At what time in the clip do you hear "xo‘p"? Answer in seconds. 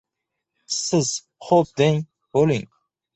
1.49-1.73